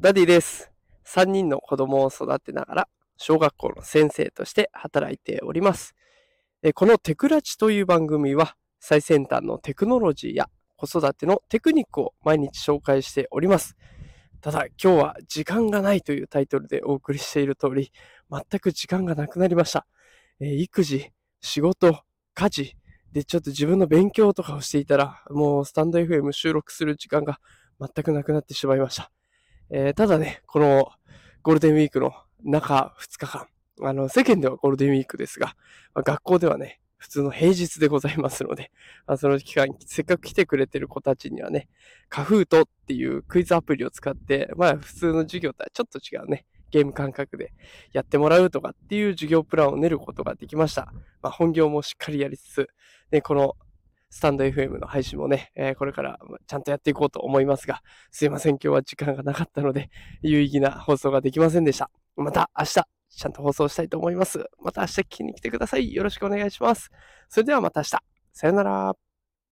[0.00, 0.70] ダディです。
[1.06, 5.96] 3人の子供を育てながら、小学校の先生として働いております。
[6.62, 13.76] えこのテクラチという番組は、最先端のテクノロジーや子育てのテクニックを毎日紹介しております。
[14.40, 17.90] ただ、今日は時間がないというタイトルでお送りしている通り、
[18.30, 19.84] 全く時間がなくなりました。
[20.38, 22.04] えー育児、仕事、
[22.34, 22.76] 家事、
[23.10, 27.40] で、ちょっと自分の勉強とかをしていたら、もうスタンド FM 収録する時間が
[27.80, 29.10] 全くなくなってしまいました。
[29.70, 30.90] えーただね、この
[31.42, 33.46] ゴールデンウィークの中2日間、
[33.82, 35.56] あの、世間ではゴールデンウィークですが、
[35.94, 38.72] まあ学校ではね、普通の平日でございますので、
[39.06, 41.68] まあ、その期間、せっかく来てくれてる子たちにはね、
[42.08, 47.52] カフートっていうクイズアプリを使って、まあ普通の授業とはちょっと違うね、ゲーム感覚で
[47.92, 50.92] やってもらうとかっていう授業プランを練ることができました。
[51.20, 52.68] まあ本業もしっかりやりつつ、
[53.10, 53.56] で、この
[54.10, 59.90] スタンド FM の配信もね、えーこれからちゃんとやっていこうと思いますが、すいません、今日は時間がなかったので、
[60.22, 61.90] 有意義な放送ができませんでした。
[62.16, 62.72] また明日、
[63.10, 64.44] ちゃんと放送したいと思います。
[64.60, 65.94] また明日聞きに来てください。
[65.94, 66.90] よろしくお願いします。
[67.28, 67.98] それではまた明日。
[68.32, 69.07] さよなら。